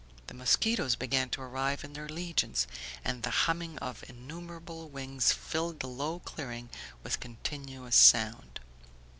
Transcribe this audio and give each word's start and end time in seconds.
The 0.25 0.33
Mosquitos 0.33 0.95
began 0.95 1.29
to 1.29 1.43
arrive 1.43 1.83
in 1.83 1.93
their 1.93 2.09
legions, 2.09 2.65
and 3.05 3.21
the 3.21 3.29
humming 3.45 3.77
of 3.77 4.03
innumerable 4.09 4.89
wings 4.89 5.31
filled 5.31 5.79
the 5.79 5.87
low 5.87 6.17
clearing 6.17 6.69
with 7.03 7.19
continuous 7.19 7.97
sound. 7.97 8.59